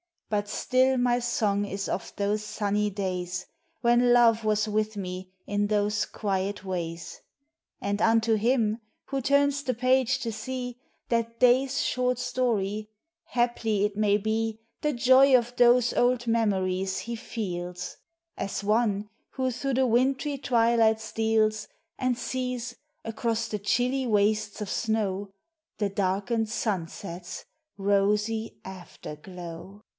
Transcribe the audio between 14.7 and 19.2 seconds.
The joy of those old memories he feels: As one